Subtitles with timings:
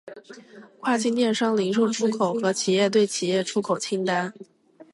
[0.79, 4.33] 跨境电商零售出口和企业对企业出口清单